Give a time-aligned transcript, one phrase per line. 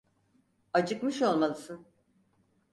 [0.73, 1.85] Acıkmış olmalısın.